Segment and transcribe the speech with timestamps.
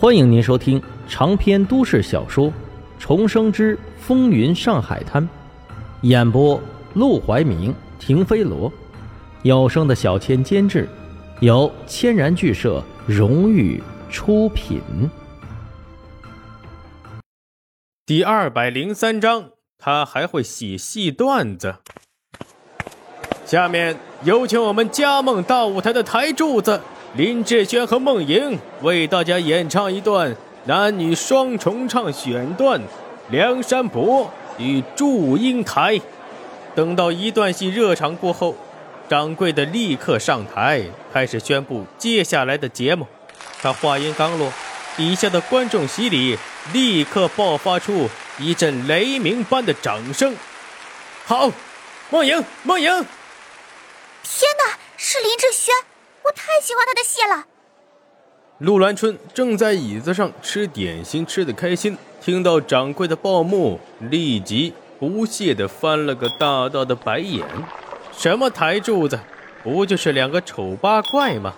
[0.00, 2.46] 欢迎您收听长篇都市小说
[2.98, 5.22] 《重生之风云上海滩》，
[6.00, 6.58] 演播：
[6.94, 8.72] 陆怀明、停飞罗，
[9.42, 10.88] 有声的小千监制，
[11.40, 14.80] 由千然剧社荣誉出品。
[18.06, 21.74] 第二百零三章，他还会写戏段子。
[23.44, 26.80] 下面有请我们加梦大舞台的台柱子。
[27.14, 30.36] 林志轩和梦莹为大家演唱一段
[30.66, 32.80] 男女双重唱选段
[33.30, 35.94] 《梁山伯与祝英台》。
[36.76, 38.54] 等到一段戏热场过后，
[39.08, 43.04] 掌柜的立刻上台开始宣布接下来的节目。
[43.60, 44.52] 他话音刚落，
[44.96, 46.38] 底下的观众席里
[46.72, 48.08] 立刻爆发出
[48.38, 50.36] 一阵雷鸣般的掌声。
[51.26, 51.50] 好，
[52.10, 52.88] 梦莹，梦莹！
[54.22, 55.74] 天哪，是林志轩！
[56.24, 57.46] 我太喜欢他的戏了。
[58.58, 61.96] 陆兰春正在椅子上吃点心，吃得开心。
[62.20, 67.46] 听到掌柜的报幕，立即不屑地翻了个大大的白眼。
[68.12, 69.18] 什么台柱子，
[69.62, 71.54] 不就是两个丑八怪吗？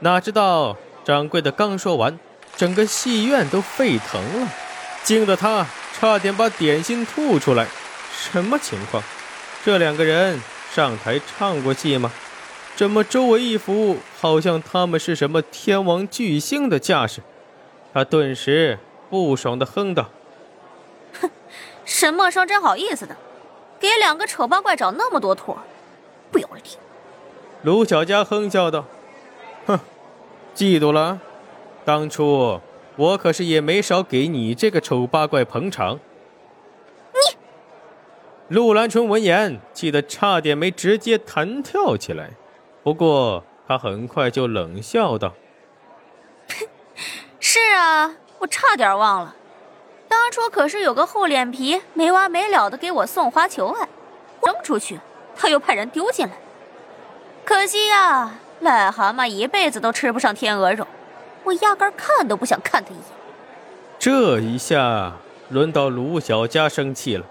[0.00, 2.18] 哪知道掌柜的刚说完，
[2.56, 4.48] 整个戏院都沸腾了，
[5.04, 7.66] 惊得他差点把点心吐出来。
[8.10, 9.02] 什么情况？
[9.62, 10.40] 这两个人
[10.72, 12.10] 上台唱过戏吗？
[12.78, 17.20] 怎么周围一副好像他们是什么天王巨星的架势？
[17.92, 18.78] 他顿时
[19.10, 20.10] 不爽的哼道
[21.20, 21.28] ：“哼，
[21.84, 23.16] 沈默生真好意思的，
[23.80, 25.58] 给两个丑八怪找那么多托，
[26.30, 26.64] 不要脸。”
[27.64, 28.84] 卢小佳哼笑道
[29.66, 29.80] ：“哼，
[30.54, 31.20] 嫉妒了？
[31.84, 32.60] 当初
[32.94, 35.98] 我可是也没少给你这个丑八怪捧场。”
[37.12, 37.36] 你，
[38.54, 42.30] 陆兰春闻言气得差点没直接弹跳起来。
[42.88, 45.34] 不过他很快就冷笑道
[47.38, 49.36] ：“是啊，我差点忘了，
[50.08, 53.86] 当初可是有个厚脸皮没完没了的给我送花求爱，
[54.42, 54.98] 扔出去
[55.36, 56.32] 他又派人丢进来。
[57.44, 60.86] 可惜呀，癞蛤蟆一辈子都吃不上天鹅肉，
[61.44, 63.04] 我压根看都不想看他一眼。”
[64.00, 65.18] 这一下
[65.50, 67.26] 轮到卢小佳生气了，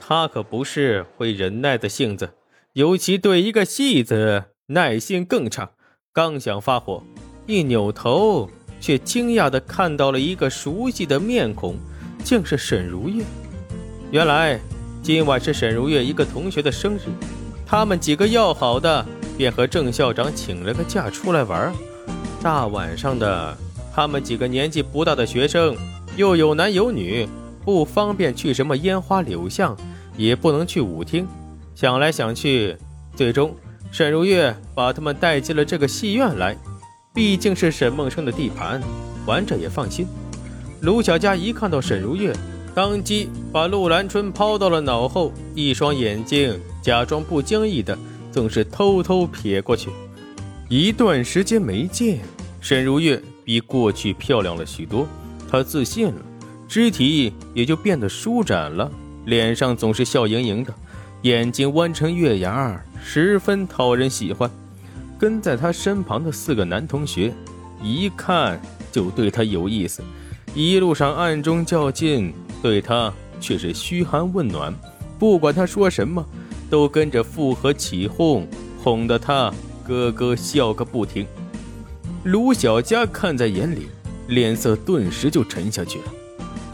[0.00, 2.30] 他可不是会忍耐的性子，
[2.72, 4.44] 尤其对一个戏子。
[4.68, 5.70] 耐心更差，
[6.10, 7.02] 刚想发火，
[7.46, 8.48] 一扭头，
[8.80, 11.76] 却惊讶地看到了一个熟悉的面孔，
[12.24, 13.22] 竟是沈如月。
[14.10, 14.58] 原来
[15.02, 17.00] 今晚是沈如月一个同学的生日，
[17.66, 19.04] 他们几个要好的
[19.36, 21.70] 便和郑校长请了个假出来玩。
[22.42, 23.54] 大晚上的，
[23.94, 25.76] 他们几个年纪不大的学生，
[26.16, 27.28] 又有男有女，
[27.66, 29.76] 不方便去什么烟花柳巷，
[30.16, 31.28] 也不能去舞厅。
[31.74, 32.78] 想来想去，
[33.14, 33.54] 最终。
[33.94, 36.56] 沈如月把他们带进了这个戏院来，
[37.14, 38.82] 毕竟是沈梦生的地盘，
[39.24, 40.04] 玩着也放心。
[40.80, 42.34] 卢小佳一看到沈如月，
[42.74, 47.96] 当即把陆兰春抛到了脑后，一双眼睛假装不经意的，
[48.32, 49.90] 总是偷偷瞥过去。
[50.68, 52.18] 一段时间没见，
[52.60, 55.06] 沈如月比过去漂亮了许多，
[55.48, 56.20] 她自信了，
[56.66, 58.90] 肢体也就变得舒展了，
[59.26, 60.74] 脸上总是笑盈盈的，
[61.24, 62.84] 眼睛弯成月牙儿。
[63.02, 64.50] 十分讨人喜欢，
[65.18, 67.32] 跟在他身旁的四个男同学，
[67.82, 68.60] 一看
[68.92, 70.02] 就对他有意思，
[70.54, 74.74] 一路上暗中较劲，对他却是嘘寒问暖，
[75.18, 76.22] 不管他说什么，
[76.68, 78.46] 都跟着附和起哄，
[78.82, 79.50] 哄得他
[79.86, 81.26] 咯咯笑个不停。
[82.24, 83.88] 卢小佳看在眼里，
[84.28, 86.04] 脸色顿时就沉下去了。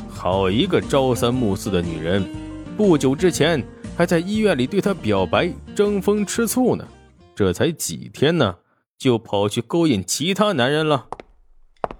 [0.08, 2.28] 好一个朝三暮四的女人，
[2.76, 3.64] 不久之前。
[4.00, 6.88] 还在医院里对他表白，争风吃醋呢。
[7.36, 8.56] 这才几天呢，
[8.96, 11.08] 就跑去勾引其他男人了。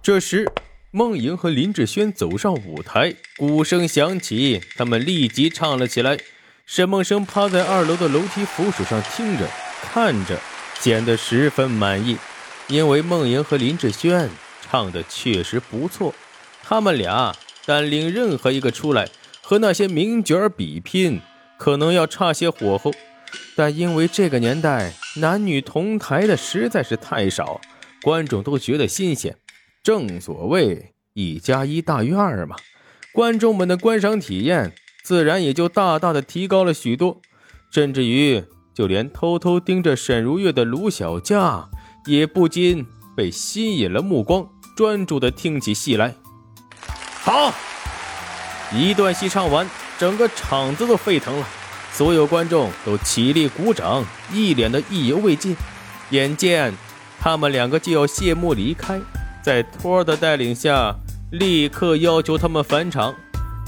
[0.00, 0.50] 这时，
[0.92, 6.16] 梦莹和林志轩走上舞台，鼓声响起，他们立即唱了起来。
[6.64, 9.46] 沈梦生趴在二楼的楼梯扶手上听着、
[9.82, 10.40] 看着，
[10.80, 12.16] 显得十分满意，
[12.68, 14.30] 因为梦莹和林志轩
[14.62, 16.14] 唱的确实不错。
[16.62, 17.36] 他们俩
[17.66, 19.06] 单领任何一个出来，
[19.42, 21.20] 和那些名角比拼。
[21.60, 22.90] 可能要差些火候，
[23.54, 27.60] 但因为这个年代男女同台的实在是太少，
[28.00, 29.36] 观众都觉得新鲜。
[29.82, 32.56] 正所谓一加一大于二嘛，
[33.12, 34.72] 观众们的观赏体验
[35.04, 37.20] 自然也就大大的提高了许多。
[37.70, 38.42] 甚至于
[38.74, 41.68] 就连偷偷盯着沈如月的卢小佳，
[42.06, 46.14] 也不禁被吸引了目光，专注的听起戏来。
[47.22, 47.52] 好，
[48.72, 49.68] 一段戏唱完。
[50.00, 51.46] 整个场子都沸腾了，
[51.92, 54.02] 所有观众都起立鼓掌，
[54.32, 55.54] 一脸的意犹未尽。
[56.08, 56.72] 眼见
[57.20, 58.98] 他们两个就要谢幕离开，
[59.42, 60.94] 在托儿的带领下，
[61.32, 63.14] 立刻要求他们返场。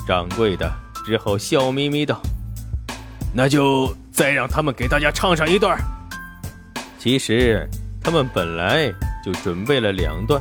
[0.09, 0.73] 掌柜的
[1.05, 2.19] 只好笑眯眯道
[3.37, 5.79] ：“那就再让他们给大家唱上一段。”
[6.99, 7.69] 其实
[8.03, 8.91] 他们本来
[9.23, 10.41] 就准备了两段。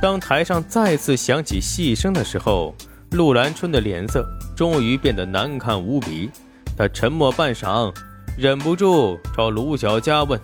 [0.00, 2.72] 当台上再次响起戏声的时候，
[3.12, 4.26] 陆兰春的脸色
[4.56, 6.30] 终于变得难看无比。
[6.76, 7.94] 他沉默半晌，
[8.36, 10.38] 忍不住朝卢小佳问：“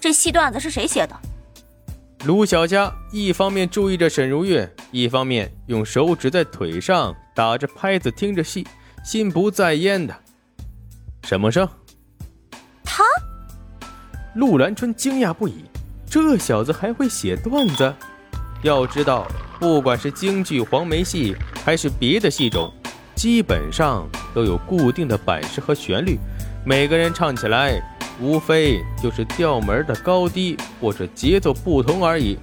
[0.00, 1.14] 这戏段子是谁写的？”
[2.24, 8.66] 卢小佳一方面注意着沈如月，一方面用手指在腿上打着拍子，听着戏，
[9.04, 10.14] 心不在焉的。
[11.24, 11.68] 沈梦生，
[12.84, 13.02] 他？
[14.34, 15.64] 陆兰春惊讶不已，
[16.08, 17.94] 这小子还会写段子？
[18.62, 19.26] 要知道，
[19.60, 22.72] 不管是京剧、黄梅戏，还是别的戏种，
[23.14, 26.18] 基本上都有固定的板式和旋律，
[26.64, 27.78] 每个人唱起来，
[28.18, 32.38] 无非就是调门的高低或者节奏不同而已。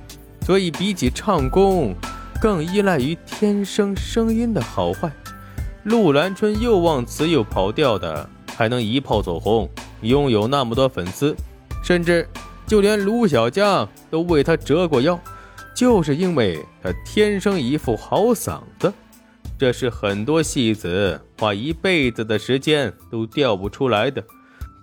[0.45, 1.95] 所以，比起唱功，
[2.39, 5.11] 更依赖于天生声音的好坏。
[5.85, 9.67] 陆兰春又忘词又跑调的，还能一炮走红，
[10.01, 11.35] 拥有那么多粉丝，
[11.83, 12.29] 甚至
[12.67, 15.19] 就连卢小将都为他折过腰。
[15.77, 18.91] 就是因为他天生一副好嗓子，
[19.59, 24.23] 这是很多戏子花一辈子的时间都调不出来的。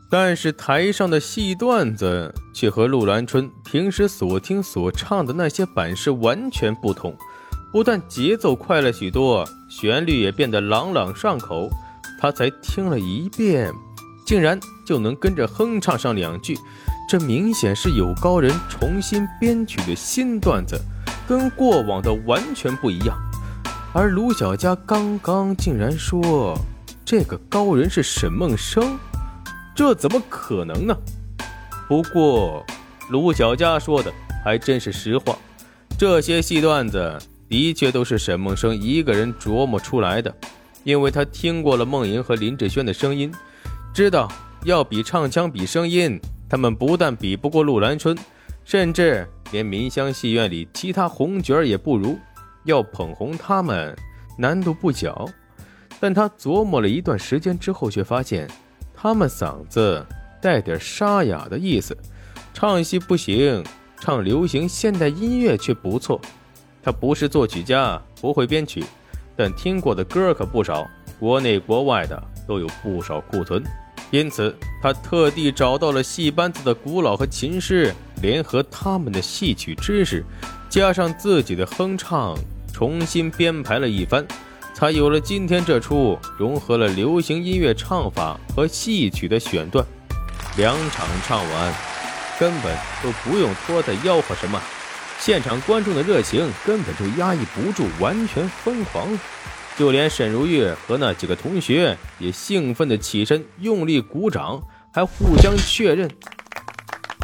[0.09, 7.13] 但是台上的戏段子却和陆兰春平时所听所唱的那些版式完全不同，
[7.73, 11.69] 不但节奏快了许多，旋律也变得朗朗上口。
[12.21, 13.73] 他才听了一遍，
[14.25, 16.57] 竟然就能跟着哼唱上两句。
[17.07, 20.81] 这明显是有高人重新编曲的新段子，
[21.29, 23.17] 跟过往的完全不一样。
[23.93, 26.59] 而卢小佳刚刚竟然说
[27.05, 28.99] 这个高人是沈梦生，
[29.77, 30.97] 这怎么可能呢？
[31.87, 32.65] 不过
[33.11, 34.13] 卢小佳说的
[34.43, 35.37] 还真是实话，
[35.99, 37.17] 这些戏段子
[37.49, 40.35] 的确都是沈梦生一个人琢磨出来的，
[40.83, 43.31] 因为他听过了梦莹和林志轩的声音，
[43.93, 44.27] 知道
[44.65, 46.19] 要比唱腔比声音。
[46.49, 48.17] 他们不但比不过陆兰春，
[48.65, 52.19] 甚至连民香戏院里其他红角也不如。
[52.65, 53.95] 要捧红他们，
[54.39, 55.29] 难度不小。
[56.01, 58.49] 但他琢磨了一段时间之后，却发现
[58.95, 60.05] 他们嗓子
[60.41, 61.97] 带点沙哑的意思，
[62.53, 63.63] 唱戏不行，
[64.01, 66.21] 唱流行现代音乐却不错。
[66.83, 68.85] 他不是作曲家，不会编曲，
[69.37, 70.87] 但听过的歌可不少，
[71.19, 73.63] 国内国外的都有不少库存。
[74.15, 80.25] 因此，他特地找到了戏班子的古老和琴师，联合他们的戏曲知识，
[80.69, 82.39] 加上自己的哼唱，
[82.73, 84.25] 重新编排了一番，
[84.73, 89.85] 才有了今天这出融合了流行音乐唱法和戏曲的选段。
[90.57, 91.75] 两场唱完，
[92.39, 92.73] 根本
[93.03, 94.63] 都不用拖再吆喝什么，
[95.19, 99.09] 现场观众的热情根本就压抑不住，完全疯狂。
[99.77, 104.63] 就连沈如月和那几个同学也兴奋地起身，用力鼓掌，
[104.93, 106.09] 还互相确认：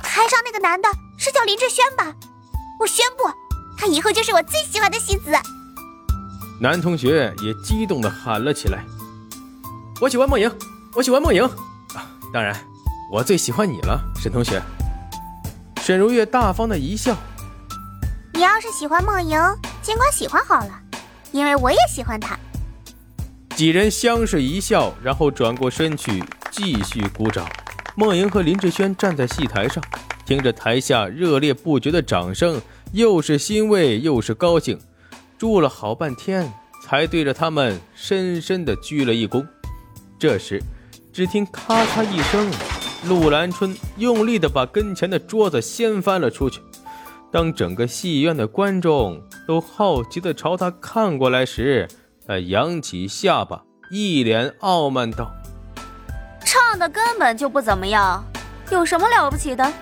[0.02, 2.12] 台上那个男的是叫林志轩吧？
[2.81, 3.25] 我宣布，
[3.79, 5.31] 他以后就是我最喜欢的戏子。
[6.61, 8.85] 男同学也激动地喊了起来
[10.03, 10.50] ：“我喜欢梦莹，
[10.94, 12.11] 我喜欢梦莹啊！
[12.35, 12.55] 当然，
[13.12, 14.61] 我最喜欢你了，沈同学。”
[15.81, 17.17] 沈如月大方的一笑
[18.35, 19.38] ：“你要是喜欢梦莹，
[19.82, 20.81] 尽管喜欢好了。”
[21.32, 22.39] 因为我也喜欢他。
[23.56, 27.46] 几人相视一笑，然后转过身去继续鼓掌。
[27.94, 29.82] 梦莹和林志轩站在戏台上，
[30.25, 32.60] 听着台下热烈不绝的掌声，
[32.93, 34.79] 又是欣慰又是高兴，
[35.37, 36.51] 住了好半天，
[36.82, 39.46] 才对着他们深深的鞠了一躬。
[40.19, 40.63] 这时，
[41.13, 42.51] 只听咔嚓一声，
[43.06, 46.60] 陆兰春用力的把跟前的桌子掀翻了出去。
[47.32, 51.87] 当整个戏院的观众都好奇地朝他看过来时，
[52.27, 55.31] 他扬起下巴，一脸傲慢道
[56.44, 58.25] ：“唱的根本就不怎么样，
[58.72, 59.72] 有什么了不起的？